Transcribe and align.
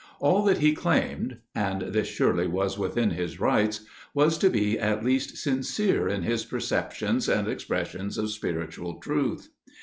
__All 0.27 0.43
that 0.47 0.57
he 0.57 0.73
claimed 0.73 1.37
(and 1.53 1.83
this 1.93 2.07
surely 2.07 2.47
was 2.47 2.75
within 2.75 3.11
his 3.11 3.39
rights) 3.39 3.81
was 4.15 4.39
to 4.39 4.49
be 4.49 4.79
at 4.79 5.05
least 5.05 5.37
sincere 5.37 6.07
in 6.07 6.23
his 6.23 6.43
perceptions 6.43 7.29
and 7.29 7.47
expressions 7.47 8.17
of 8.17 8.31
spiritual 8.31 8.95
truth. 8.95 9.49